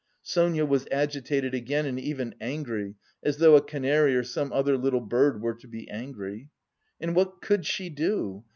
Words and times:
Sonia 0.23 0.65
was 0.65 0.87
agitated 0.89 1.53
again 1.53 1.85
and 1.85 1.99
even 1.99 2.33
angry, 2.41 2.95
as 3.21 3.37
though 3.37 3.55
a 3.55 3.61
canary 3.61 4.15
or 4.15 4.23
some 4.23 4.51
other 4.51 4.75
little 4.75 4.99
bird 4.99 5.39
were 5.43 5.53
to 5.53 5.67
be 5.67 5.87
angry. 5.91 6.49
"And 6.99 7.15
what 7.15 7.39
could 7.39 7.67
she 7.67 7.91
do? 7.91 8.43